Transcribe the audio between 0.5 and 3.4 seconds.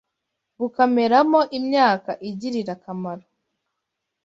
bukameramo imyaka igirira akamaro